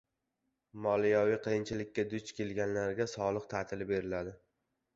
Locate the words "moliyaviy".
0.85-1.37